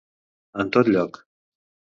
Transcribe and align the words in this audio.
En 0.63 0.71
tot 0.77 0.89
lloc. 0.95 1.21